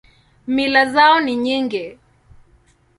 Mila 0.47 0.85
zao 0.93 1.19
ni 1.19 1.33
nyingi. 1.43 1.97